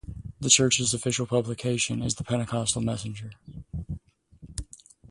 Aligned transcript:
The 0.39 0.49
church's 0.49 0.95
official 0.95 1.27
publication 1.27 2.01
is 2.01 2.15
"The 2.15 2.23
Pentecostal 2.23 2.81
Messenger". 2.81 3.33